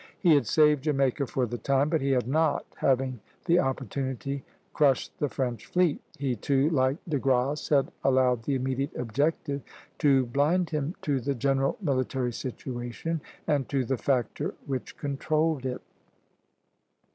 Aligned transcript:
He 0.17 0.33
had 0.33 0.47
saved 0.47 0.83
Jamaica 0.85 1.27
for 1.27 1.45
the 1.45 1.59
time; 1.59 1.87
but 1.87 2.01
he 2.01 2.09
had 2.09 2.27
not, 2.27 2.65
having 2.77 3.19
the 3.45 3.59
opportunity, 3.59 4.41
crushed 4.73 5.15
the 5.19 5.29
French 5.29 5.67
fleet. 5.67 6.01
He 6.17 6.35
too, 6.35 6.71
like 6.71 6.97
De 7.07 7.19
Grasse, 7.19 7.69
had 7.69 7.91
allowed 8.03 8.41
the 8.41 8.55
immediate 8.55 8.95
objective 8.95 9.61
to 9.99 10.25
blind 10.25 10.71
him 10.71 10.95
to 11.03 11.19
the 11.19 11.35
general 11.35 11.77
military 11.83 12.33
situation, 12.33 13.21
and 13.45 13.69
to 13.69 13.85
the 13.85 13.95
factor 13.97 14.55
which 14.65 14.97
controlled 14.97 15.67
it. 15.67 15.83